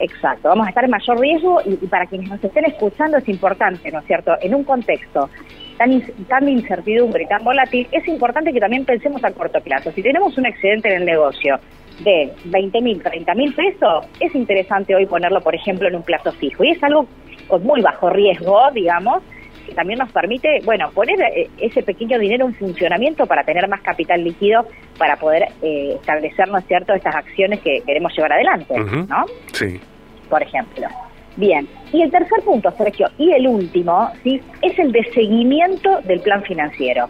Exacto, 0.00 0.48
vamos 0.48 0.66
a 0.66 0.68
estar 0.68 0.84
en 0.84 0.90
mayor 0.90 1.18
riesgo 1.18 1.60
y, 1.64 1.74
para 1.86 2.06
quienes 2.06 2.28
nos 2.28 2.42
estén 2.42 2.64
escuchando 2.66 3.16
es 3.16 3.28
importante, 3.28 3.90
¿no 3.90 3.98
es 4.00 4.06
cierto? 4.06 4.32
En 4.40 4.54
un 4.54 4.62
contexto 4.62 5.28
tan, 5.76 6.02
tan 6.28 6.44
de 6.44 6.52
incertidumbre 6.52 7.24
y 7.24 7.26
tan 7.26 7.42
volátil, 7.42 7.88
es 7.90 8.06
importante 8.06 8.52
que 8.52 8.60
también 8.60 8.84
pensemos 8.84 9.24
a 9.24 9.32
corto 9.32 9.60
plazo. 9.60 9.90
Si 9.92 10.02
tenemos 10.02 10.36
un 10.38 10.46
excedente 10.46 10.88
en 10.88 11.00
el 11.00 11.06
negocio 11.06 11.58
de 12.00 12.32
20 12.44 12.80
mil, 12.80 13.02
30 13.02 13.34
mil 13.34 13.54
pesos, 13.54 14.06
es 14.20 14.34
interesante 14.34 14.94
hoy 14.94 15.06
ponerlo, 15.06 15.40
por 15.40 15.54
ejemplo, 15.54 15.88
en 15.88 15.96
un 15.96 16.02
plazo 16.02 16.32
fijo. 16.32 16.64
Y 16.64 16.70
es 16.70 16.82
algo 16.82 17.06
con 17.46 17.62
muy 17.64 17.80
bajo 17.80 18.10
riesgo, 18.10 18.60
digamos, 18.72 19.22
que 19.66 19.74
también 19.74 19.98
nos 19.98 20.10
permite, 20.12 20.60
bueno, 20.64 20.90
poner 20.92 21.20
eh, 21.20 21.50
ese 21.58 21.82
pequeño 21.82 22.18
dinero 22.18 22.46
en 22.46 22.54
funcionamiento 22.54 23.26
para 23.26 23.44
tener 23.44 23.68
más 23.68 23.82
capital 23.82 24.24
líquido 24.24 24.66
para 24.98 25.16
poder 25.16 25.48
eh, 25.62 25.94
establecer, 25.96 26.48
¿no 26.48 26.58
es 26.58 26.66
cierto?, 26.66 26.94
estas 26.94 27.14
acciones 27.14 27.60
que 27.60 27.82
queremos 27.86 28.14
llevar 28.16 28.32
adelante, 28.32 28.74
¿no? 28.78 29.26
Sí. 29.52 29.80
Por 30.28 30.42
ejemplo. 30.42 30.86
Bien, 31.36 31.68
y 31.92 32.02
el 32.02 32.10
tercer 32.10 32.42
punto, 32.44 32.70
Sergio, 32.72 33.08
y 33.16 33.30
el 33.30 33.46
último, 33.46 34.10
¿sí? 34.24 34.40
Es 34.60 34.76
el 34.78 34.90
de 34.90 35.04
seguimiento 35.12 36.00
del 36.02 36.20
plan 36.20 36.42
financiero. 36.42 37.08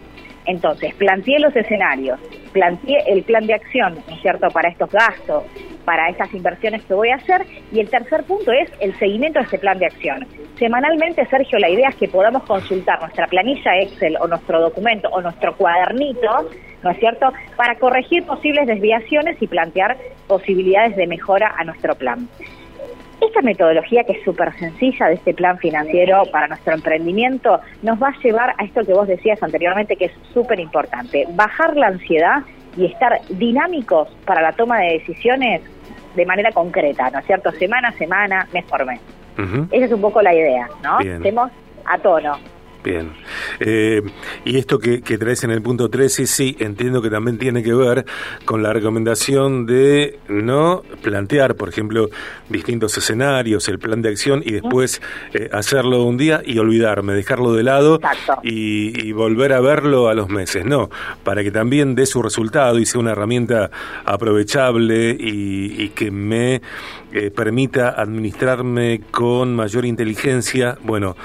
Entonces, 0.49 0.95
planteé 0.95 1.37
los 1.37 1.55
escenarios, 1.55 2.19
planteé 2.53 3.03
el 3.05 3.21
plan 3.21 3.45
de 3.45 3.53
acción, 3.53 3.99
¿no 4.07 4.15
es 4.15 4.21
cierto?, 4.23 4.47
para 4.49 4.69
estos 4.69 4.89
gastos, 4.91 5.43
para 5.85 6.09
estas 6.09 6.33
inversiones 6.33 6.83
que 6.85 6.95
voy 6.95 7.09
a 7.09 7.17
hacer. 7.17 7.45
Y 7.71 7.79
el 7.79 7.87
tercer 7.87 8.23
punto 8.23 8.51
es 8.51 8.67
el 8.79 8.97
seguimiento 8.97 9.37
de 9.37 9.45
este 9.45 9.59
plan 9.59 9.77
de 9.77 9.85
acción. 9.85 10.25
Semanalmente, 10.57 11.23
Sergio, 11.27 11.59
la 11.59 11.69
idea 11.69 11.89
es 11.89 11.95
que 11.97 12.07
podamos 12.07 12.41
consultar 12.43 12.99
nuestra 12.99 13.27
planilla 13.27 13.77
Excel 13.79 14.17
o 14.19 14.27
nuestro 14.27 14.59
documento 14.59 15.07
o 15.09 15.21
nuestro 15.21 15.55
cuadernito, 15.55 16.49
¿no 16.81 16.89
es 16.89 16.97
cierto?, 16.97 17.31
para 17.55 17.75
corregir 17.75 18.25
posibles 18.25 18.65
desviaciones 18.65 19.39
y 19.39 19.45
plantear 19.45 19.97
posibilidades 20.25 20.95
de 20.95 21.05
mejora 21.05 21.53
a 21.59 21.63
nuestro 21.63 21.93
plan. 21.93 22.27
Esta 23.21 23.41
metodología 23.41 24.03
que 24.05 24.13
es 24.13 24.23
súper 24.23 24.53
sencilla 24.57 25.07
de 25.07 25.15
este 25.15 25.33
plan 25.33 25.57
financiero 25.57 26.23
para 26.31 26.47
nuestro 26.47 26.73
emprendimiento 26.73 27.59
nos 27.81 28.01
va 28.01 28.09
a 28.09 28.19
llevar 28.21 28.55
a 28.57 28.63
esto 28.63 28.85
que 28.85 28.93
vos 28.93 29.07
decías 29.07 29.41
anteriormente 29.43 29.97
que 29.97 30.05
es 30.05 30.13
súper 30.33 30.59
importante, 30.59 31.25
bajar 31.31 31.75
la 31.75 31.87
ansiedad 31.87 32.43
y 32.77 32.85
estar 32.85 33.19
dinámicos 33.29 34.07
para 34.25 34.41
la 34.41 34.53
toma 34.53 34.79
de 34.79 34.93
decisiones 34.93 35.61
de 36.15 36.25
manera 36.25 36.51
concreta, 36.51 37.09
¿no 37.09 37.19
es 37.19 37.25
cierto? 37.25 37.51
Semana 37.51 37.89
a 37.89 37.93
semana, 37.93 38.47
mes 38.53 38.65
por 38.65 38.85
mes. 38.85 39.01
Esa 39.71 39.85
es 39.85 39.91
un 39.91 40.01
poco 40.01 40.21
la 40.21 40.33
idea, 40.33 40.67
¿no? 40.83 40.99
Estemos 40.99 41.51
a 41.85 41.97
tono. 41.97 42.37
Bien. 42.89 43.11
Eh, 43.59 44.01
y 44.45 44.57
esto 44.57 44.79
que, 44.79 45.01
que, 45.01 45.19
traes 45.19 45.43
en 45.43 45.51
el 45.51 45.61
punto 45.61 45.89
13, 45.89 46.25
sí, 46.25 46.57
entiendo 46.59 47.03
que 47.03 47.11
también 47.11 47.37
tiene 47.37 47.61
que 47.61 47.71
ver 47.71 48.03
con 48.45 48.63
la 48.63 48.73
recomendación 48.73 49.67
de 49.67 50.17
no 50.27 50.81
plantear, 51.03 51.53
por 51.53 51.69
ejemplo, 51.69 52.09
distintos 52.49 52.97
escenarios, 52.97 53.69
el 53.69 53.77
plan 53.77 54.01
de 54.01 54.09
acción 54.09 54.41
y 54.43 54.53
después 54.53 55.03
eh, 55.35 55.49
hacerlo 55.53 56.03
un 56.03 56.17
día 56.17 56.41
y 56.43 56.57
olvidarme, 56.57 57.13
dejarlo 57.13 57.53
de 57.53 57.61
lado 57.61 57.99
y, 58.41 59.11
volver 59.11 59.53
a 59.53 59.59
verlo 59.59 60.09
a 60.09 60.15
los 60.15 60.29
meses. 60.29 60.65
No, 60.65 60.89
para 61.23 61.43
que 61.43 61.51
también 61.51 61.93
dé 61.93 62.07
su 62.07 62.23
resultado 62.23 62.79
y 62.79 62.87
sea 62.87 63.01
una 63.01 63.11
herramienta 63.11 63.69
aprovechable 64.03 65.15
y, 65.19 65.89
que 65.89 66.09
me 66.09 66.61
eh, 67.11 67.29
permita 67.29 67.89
administrarme 67.89 69.01
con 69.11 69.55
mayor 69.55 69.85
inteligencia. 69.85 70.77
Bueno, 70.81 71.15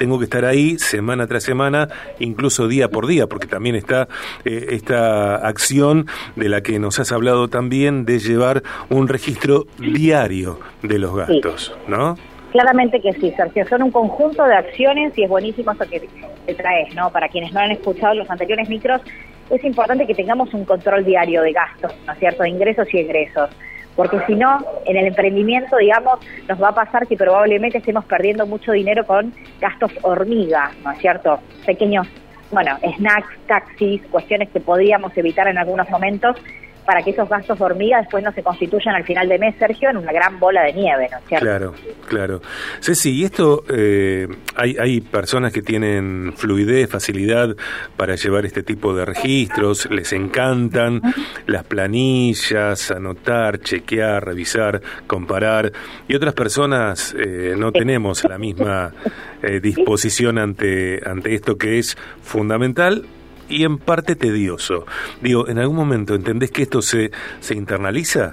tengo 0.00 0.18
que 0.18 0.24
estar 0.24 0.46
ahí 0.46 0.78
semana 0.78 1.26
tras 1.26 1.42
semana, 1.42 1.86
incluso 2.20 2.68
día 2.68 2.88
por 2.88 3.06
día, 3.06 3.26
porque 3.26 3.46
también 3.46 3.76
está 3.76 4.08
eh, 4.46 4.68
esta 4.70 5.36
acción 5.46 6.06
de 6.36 6.48
la 6.48 6.62
que 6.62 6.78
nos 6.78 6.98
has 6.98 7.12
hablado 7.12 7.48
también 7.48 8.06
de 8.06 8.18
llevar 8.18 8.62
un 8.88 9.08
registro 9.08 9.66
diario 9.78 10.58
de 10.82 10.98
los 10.98 11.14
gastos, 11.14 11.76
¿no? 11.86 12.16
Claramente 12.50 13.02
que 13.02 13.12
sí, 13.12 13.30
Sergio. 13.36 13.68
Son 13.68 13.82
un 13.82 13.90
conjunto 13.90 14.42
de 14.44 14.54
acciones 14.54 15.12
y 15.18 15.24
es 15.24 15.28
buenísimo 15.28 15.72
eso 15.72 15.84
que 15.84 16.08
te 16.46 16.54
traes, 16.54 16.94
¿no? 16.94 17.10
Para 17.12 17.28
quienes 17.28 17.52
no 17.52 17.60
han 17.60 17.70
escuchado 17.70 18.14
los 18.14 18.30
anteriores 18.30 18.70
micros, 18.70 19.02
es 19.50 19.62
importante 19.64 20.06
que 20.06 20.14
tengamos 20.14 20.54
un 20.54 20.64
control 20.64 21.04
diario 21.04 21.42
de 21.42 21.52
gastos, 21.52 21.92
¿no 22.06 22.14
es 22.14 22.18
cierto? 22.18 22.42
De 22.42 22.48
ingresos 22.48 22.88
y 22.94 23.00
egresos 23.00 23.50
porque 23.96 24.20
si 24.26 24.34
no, 24.34 24.64
en 24.84 24.96
el 24.96 25.06
emprendimiento, 25.06 25.76
digamos, 25.76 26.20
nos 26.48 26.62
va 26.62 26.68
a 26.68 26.74
pasar 26.74 27.06
que 27.06 27.16
probablemente 27.16 27.78
estemos 27.78 28.04
perdiendo 28.04 28.46
mucho 28.46 28.72
dinero 28.72 29.04
con 29.06 29.32
gastos 29.60 29.92
hormiga, 30.02 30.70
¿no 30.84 30.92
es 30.92 30.98
cierto? 30.98 31.40
Pequeños, 31.66 32.06
bueno, 32.50 32.78
snacks, 32.96 33.38
taxis, 33.46 34.02
cuestiones 34.10 34.48
que 34.50 34.60
podríamos 34.60 35.16
evitar 35.16 35.48
en 35.48 35.58
algunos 35.58 35.88
momentos 35.90 36.36
para 36.84 37.02
que 37.02 37.10
esos 37.10 37.28
gastos 37.28 37.60
hormiga 37.60 37.98
después 37.98 38.22
no 38.24 38.32
se 38.32 38.42
constituyan 38.42 38.94
al 38.94 39.04
final 39.04 39.28
de 39.28 39.38
mes, 39.38 39.54
Sergio, 39.58 39.90
en 39.90 39.98
una 39.98 40.12
gran 40.12 40.38
bola 40.38 40.62
de 40.64 40.72
nieve, 40.72 41.08
¿no 41.10 41.18
es 41.18 41.24
cierto? 41.26 41.46
Claro, 41.46 41.74
claro. 42.08 42.40
Ceci, 42.80 43.10
y 43.10 43.24
esto, 43.24 43.64
eh, 43.68 44.26
hay, 44.56 44.76
hay 44.78 45.00
personas 45.00 45.52
que 45.52 45.62
tienen 45.62 46.32
fluidez, 46.36 46.88
facilidad 46.88 47.54
para 47.96 48.14
llevar 48.16 48.46
este 48.46 48.62
tipo 48.62 48.94
de 48.94 49.04
registros, 49.04 49.90
les 49.90 50.12
encantan 50.12 51.00
las 51.46 51.64
planillas, 51.64 52.90
anotar, 52.90 53.58
chequear, 53.58 54.24
revisar, 54.24 54.80
comparar, 55.06 55.72
y 56.08 56.14
otras 56.14 56.34
personas 56.34 57.14
eh, 57.18 57.54
no 57.56 57.72
tenemos 57.72 58.24
la 58.24 58.38
misma 58.38 58.92
eh, 59.42 59.60
disposición 59.60 60.38
ante, 60.38 61.00
ante 61.04 61.34
esto 61.34 61.56
que 61.56 61.78
es 61.78 61.96
fundamental 62.22 63.04
y 63.50 63.64
en 63.64 63.78
parte 63.78 64.16
tedioso. 64.16 64.86
Digo, 65.20 65.48
¿en 65.48 65.58
algún 65.58 65.76
momento 65.76 66.14
entendés 66.14 66.50
que 66.50 66.62
esto 66.62 66.80
se, 66.80 67.10
se 67.40 67.54
internaliza? 67.54 68.32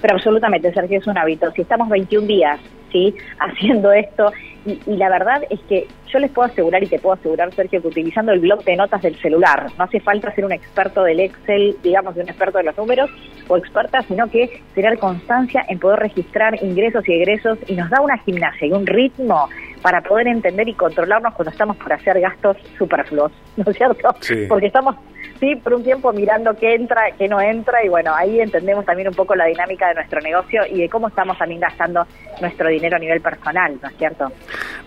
Pero 0.00 0.14
absolutamente, 0.14 0.72
Sergio, 0.72 0.98
es 0.98 1.06
un 1.06 1.18
hábito. 1.18 1.50
Si 1.52 1.62
estamos 1.62 1.88
21 1.88 2.26
días 2.26 2.60
¿sí? 2.90 3.14
haciendo 3.38 3.92
esto, 3.92 4.32
y, 4.66 4.78
la 4.96 5.08
verdad 5.08 5.42
es 5.48 5.58
que 5.68 5.86
yo 6.12 6.18
les 6.18 6.30
puedo 6.30 6.48
asegurar 6.48 6.82
y 6.82 6.86
te 6.86 6.98
puedo 6.98 7.14
asegurar, 7.14 7.52
Sergio, 7.54 7.80
que 7.80 7.88
utilizando 7.88 8.32
el 8.32 8.40
blog 8.40 8.62
de 8.64 8.76
notas 8.76 9.00
del 9.00 9.16
celular, 9.16 9.66
no 9.78 9.84
hace 9.84 10.00
falta 10.00 10.34
ser 10.34 10.44
un 10.44 10.52
experto 10.52 11.02
del 11.02 11.20
Excel, 11.20 11.76
digamos, 11.82 12.14
de 12.14 12.22
un 12.22 12.28
experto 12.28 12.58
de 12.58 12.64
los 12.64 12.76
números 12.76 13.10
o 13.48 13.56
experta, 13.56 14.02
sino 14.02 14.28
que 14.30 14.62
tener 14.74 14.98
constancia 14.98 15.64
en 15.68 15.78
poder 15.78 16.00
registrar 16.00 16.62
ingresos 16.62 17.08
y 17.08 17.12
egresos 17.12 17.58
y 17.68 17.74
nos 17.74 17.88
da 17.88 18.00
una 18.00 18.18
gimnasia 18.18 18.66
y 18.66 18.72
un 18.72 18.86
ritmo 18.86 19.48
para 19.82 20.00
poder 20.02 20.26
entender 20.26 20.68
y 20.68 20.74
controlarnos 20.74 21.34
cuando 21.34 21.50
estamos 21.50 21.76
por 21.76 21.92
hacer 21.92 22.20
gastos 22.20 22.56
superfluos, 22.78 23.32
¿no 23.56 23.70
es 23.70 23.76
cierto? 23.76 24.14
Porque 24.48 24.66
estamos 24.66 24.96
sí, 25.40 25.56
por 25.56 25.74
un 25.74 25.82
tiempo 25.82 26.12
mirando 26.12 26.54
qué 26.54 26.74
entra, 26.74 27.10
qué 27.16 27.26
no 27.26 27.40
entra 27.40 27.84
y 27.84 27.88
bueno, 27.88 28.14
ahí 28.14 28.40
entendemos 28.40 28.84
también 28.84 29.08
un 29.08 29.14
poco 29.14 29.34
la 29.34 29.46
dinámica 29.46 29.88
de 29.88 29.94
nuestro 29.94 30.20
negocio 30.20 30.62
y 30.70 30.82
de 30.82 30.88
cómo 30.88 31.08
estamos 31.08 31.36
también 31.38 31.60
gastando 31.60 32.06
nuestro 32.40 32.68
dinero 32.68 32.96
a 32.96 32.98
nivel 32.98 33.20
personal, 33.20 33.78
¿no 33.82 33.88
es 33.88 33.96
cierto? 33.96 34.30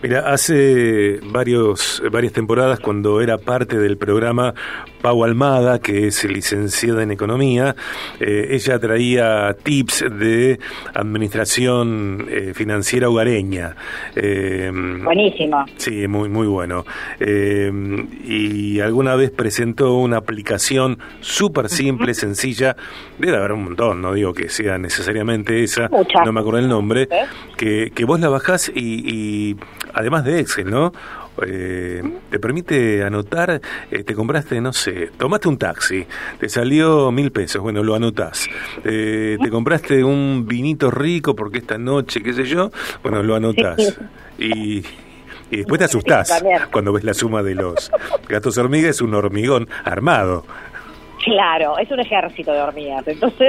Mira, 0.02 0.20
hace 0.20 1.18
varios, 1.24 2.02
varias 2.10 2.32
temporadas 2.32 2.78
cuando 2.78 3.20
era 3.20 3.36
parte 3.36 3.76
del 3.78 3.98
programa 3.98 4.54
Pau 5.02 5.24
Almada, 5.24 5.80
que 5.80 6.06
es 6.06 6.24
licenciada 6.24 7.02
en 7.02 7.10
Economía, 7.10 7.74
eh, 8.20 8.48
ella 8.50 8.78
traía 8.78 9.54
tips 9.60 10.04
de 10.10 10.58
administración 10.94 12.26
eh, 12.30 12.52
financiera 12.54 13.08
hogareña. 13.08 13.74
Eh, 14.14 14.70
Buenísimo. 14.72 15.64
Sí, 15.76 16.06
muy, 16.06 16.28
muy 16.28 16.46
bueno. 16.46 16.84
y 17.20 18.80
alguna 18.80 19.16
vez 19.16 19.30
presentó 19.30 19.94
una 19.94 20.18
aplicación 20.18 20.43
súper 21.20 21.68
simple, 21.68 22.14
sencilla, 22.14 22.76
debe 23.18 23.36
haber 23.36 23.52
un 23.52 23.64
montón, 23.64 24.00
no 24.00 24.12
digo 24.12 24.32
que 24.32 24.48
sea 24.48 24.78
necesariamente 24.78 25.62
esa, 25.62 25.88
no 26.24 26.32
me 26.32 26.40
acuerdo 26.40 26.60
el 26.60 26.68
nombre, 26.68 27.08
que, 27.56 27.90
que 27.94 28.04
vos 28.04 28.20
la 28.20 28.28
bajás 28.28 28.70
y, 28.74 29.56
además 29.92 30.24
de 30.24 30.40
Excel, 30.40 30.70
¿no? 30.70 30.92
Eh, 31.44 32.00
te 32.30 32.38
permite 32.38 33.02
anotar, 33.02 33.60
eh, 33.90 34.04
te 34.04 34.14
compraste, 34.14 34.60
no 34.60 34.72
sé, 34.72 35.10
tomaste 35.16 35.48
un 35.48 35.58
taxi, 35.58 36.06
te 36.38 36.48
salió 36.48 37.10
mil 37.10 37.32
pesos, 37.32 37.60
bueno, 37.60 37.82
lo 37.82 37.96
anotás. 37.96 38.46
Eh, 38.84 39.36
te 39.42 39.50
compraste 39.50 40.04
un 40.04 40.46
vinito 40.46 40.92
rico 40.92 41.34
porque 41.34 41.58
esta 41.58 41.76
noche, 41.76 42.22
qué 42.22 42.32
sé 42.32 42.44
yo, 42.44 42.70
bueno, 43.02 43.22
lo 43.22 43.34
anotás. 43.34 43.98
Y, 44.38 44.84
y 45.54 45.58
después 45.58 45.78
te 45.78 45.84
asustás 45.84 46.44
cuando 46.70 46.92
ves 46.92 47.04
la 47.04 47.14
suma 47.14 47.42
de 47.42 47.54
los 47.54 47.90
gatos 48.28 48.58
hormigas, 48.58 48.90
es 48.90 49.00
un 49.00 49.14
hormigón 49.14 49.68
armado. 49.84 50.44
Claro, 51.24 51.78
es 51.78 51.90
un 51.90 52.00
ejército 52.00 52.52
de 52.52 52.60
hormigas. 52.60 53.06
Entonces 53.08 53.48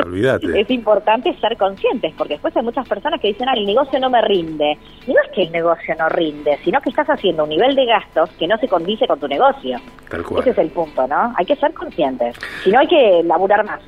es 0.55 0.69
importante 0.71 1.35
ser 1.39 1.57
conscientes, 1.57 2.13
porque 2.17 2.35
después 2.35 2.55
hay 2.55 2.63
muchas 2.63 2.87
personas 2.87 3.19
que 3.19 3.29
dicen, 3.29 3.49
ah, 3.49 3.53
el 3.55 3.65
negocio 3.65 3.99
no 3.99 4.09
me 4.09 4.21
rinde. 4.21 4.77
Y 5.05 5.11
no 5.11 5.21
es 5.21 5.31
que 5.33 5.43
el 5.43 5.51
negocio 5.51 5.93
no 5.99 6.07
rinde, 6.07 6.57
sino 6.63 6.79
que 6.79 6.89
estás 6.89 7.07
haciendo 7.07 7.43
un 7.43 7.49
nivel 7.49 7.75
de 7.75 7.85
gastos 7.85 8.29
que 8.39 8.47
no 8.47 8.57
se 8.59 8.69
condice 8.69 9.05
con 9.07 9.19
tu 9.19 9.27
negocio. 9.27 9.77
Tal 10.09 10.23
cual. 10.23 10.41
Ese 10.41 10.51
es 10.51 10.57
el 10.59 10.69
punto, 10.69 11.05
¿no? 11.07 11.33
Hay 11.37 11.45
que 11.45 11.57
ser 11.57 11.73
conscientes. 11.73 12.37
Si 12.63 12.71
no, 12.71 12.79
hay 12.79 12.87
que 12.87 13.21
laburar 13.25 13.65
más. 13.65 13.81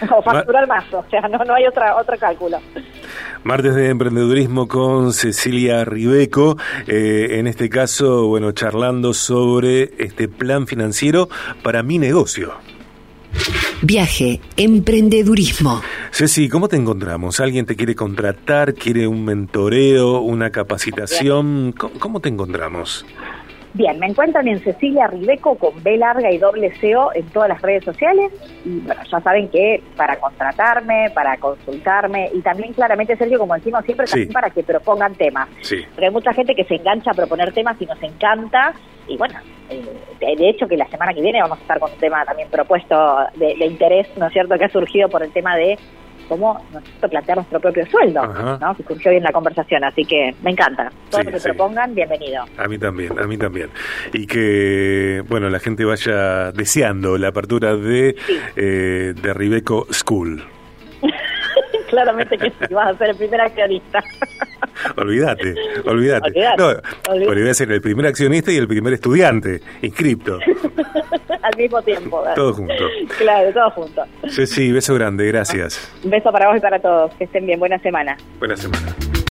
o 0.10 0.22
facturar 0.22 0.66
más, 0.66 0.84
o 0.92 1.02
sea, 1.10 1.22
no, 1.22 1.38
no 1.38 1.54
hay 1.54 1.66
otra, 1.66 1.96
otro 1.96 2.16
cálculo. 2.18 2.58
Martes 3.48 3.74
de 3.74 3.88
emprendedurismo 3.88 4.68
con 4.68 5.14
Cecilia 5.14 5.82
Ribeco, 5.82 6.58
eh, 6.86 7.38
en 7.38 7.46
este 7.46 7.70
caso, 7.70 8.26
bueno, 8.26 8.52
charlando 8.52 9.14
sobre 9.14 9.94
este 9.96 10.28
plan 10.28 10.66
financiero 10.66 11.30
para 11.62 11.82
mi 11.82 11.96
negocio. 11.98 12.52
Viaje, 13.80 14.42
emprendedurismo. 14.58 15.80
Ceci, 16.12 16.50
¿cómo 16.50 16.68
te 16.68 16.76
encontramos? 16.76 17.40
¿Alguien 17.40 17.64
te 17.64 17.74
quiere 17.74 17.94
contratar? 17.94 18.74
¿Quiere 18.74 19.08
un 19.08 19.24
mentoreo? 19.24 20.20
¿Una 20.20 20.50
capacitación? 20.50 21.72
¿Cómo, 21.72 22.20
te 22.20 22.28
encontramos? 22.28 23.06
Bien, 23.74 23.98
me 23.98 24.06
encuentran 24.06 24.48
en 24.48 24.60
Cecilia 24.60 25.06
Ribeco 25.06 25.56
con 25.56 25.82
B 25.82 25.96
larga 25.98 26.30
y 26.30 26.38
doble 26.38 26.72
CO 26.80 27.12
en 27.14 27.26
todas 27.26 27.50
las 27.50 27.60
redes 27.60 27.84
sociales. 27.84 28.32
Y 28.64 28.80
bueno, 28.80 29.00
ya 29.10 29.20
saben 29.20 29.48
que 29.48 29.82
para 29.96 30.18
contratarme, 30.18 31.10
para 31.14 31.36
consultarme 31.36 32.30
y 32.32 32.40
también 32.40 32.72
claramente, 32.72 33.16
Sergio, 33.16 33.38
como 33.38 33.54
decimos 33.54 33.84
siempre, 33.84 34.06
también 34.06 34.32
para 34.32 34.50
que 34.50 34.62
propongan 34.62 35.14
temas. 35.14 35.48
Sí. 35.60 35.76
Porque 35.90 36.06
hay 36.06 36.12
mucha 36.12 36.32
gente 36.32 36.54
que 36.54 36.64
se 36.64 36.76
engancha 36.76 37.10
a 37.10 37.14
proponer 37.14 37.52
temas 37.52 37.76
y 37.80 37.86
nos 37.86 38.02
encanta. 38.02 38.72
Y 39.06 39.16
bueno, 39.16 39.38
eh, 39.70 40.36
de 40.36 40.48
hecho 40.48 40.66
que 40.66 40.76
la 40.76 40.88
semana 40.88 41.12
que 41.12 41.20
viene 41.20 41.40
vamos 41.40 41.58
a 41.58 41.62
estar 41.62 41.78
con 41.78 41.92
un 41.92 41.98
tema 41.98 42.24
también 42.24 42.48
propuesto 42.48 43.18
de, 43.36 43.54
de 43.54 43.66
interés, 43.66 44.08
¿no 44.16 44.26
es 44.26 44.32
cierto?, 44.32 44.56
que 44.58 44.64
ha 44.64 44.70
surgido 44.70 45.08
por 45.08 45.22
el 45.22 45.32
tema 45.32 45.56
de 45.56 45.78
cómo 46.28 46.60
nosotros 46.72 47.10
plantear 47.10 47.38
nuestro 47.38 47.60
propio 47.60 47.86
sueldo, 47.86 48.26
¿no? 48.26 48.76
que 48.76 48.82
surgió 48.84 49.10
bien 49.10 49.22
la 49.22 49.32
conversación, 49.32 49.84
así 49.84 50.04
que 50.04 50.34
me 50.42 50.50
encanta. 50.50 50.90
Todo 51.10 51.22
lo 51.22 51.32
que 51.32 51.40
propongan, 51.40 51.94
bienvenido. 51.94 52.44
A 52.56 52.68
mí 52.68 52.78
también, 52.78 53.18
a 53.18 53.26
mí 53.26 53.36
también. 53.36 53.70
Y 54.12 54.26
que, 54.26 55.22
bueno, 55.28 55.48
la 55.48 55.58
gente 55.58 55.84
vaya 55.84 56.52
deseando 56.52 57.18
la 57.18 57.28
apertura 57.28 57.76
de, 57.76 58.16
eh, 58.56 59.14
de 59.20 59.34
Ribeco 59.34 59.86
School. 59.90 60.44
Claramente 61.88 62.36
que 62.36 62.50
sí, 62.50 62.74
vas 62.74 62.94
a 62.94 62.98
ser 62.98 63.10
el 63.10 63.16
primer 63.16 63.40
accionista. 63.40 64.04
olvídate, 64.96 65.54
olvídate. 65.84 66.32
No, 66.56 66.72
olvídate. 67.08 67.54
ser 67.54 67.72
el 67.72 67.80
primer 67.80 68.06
accionista 68.06 68.52
y 68.52 68.56
el 68.56 68.68
primer 68.68 68.92
estudiante 68.94 69.60
inscripto. 69.82 70.38
Al 71.42 71.56
mismo 71.56 71.80
tiempo. 71.82 72.22
Todo 72.34 72.52
junto. 72.52 72.74
Claro, 73.16 73.52
todo 73.52 73.70
junto. 73.70 74.04
Sí, 74.28 74.46
sí, 74.46 74.72
beso 74.72 74.94
grande, 74.94 75.26
gracias. 75.26 75.90
Un 76.04 76.10
beso 76.10 76.30
para 76.30 76.48
vos 76.48 76.56
y 76.56 76.60
para 76.60 76.78
todos. 76.78 77.14
Que 77.14 77.24
estén 77.24 77.46
bien. 77.46 77.58
Buena 77.58 77.78
semana. 77.78 78.16
Buena 78.38 78.56
semana. 78.56 78.94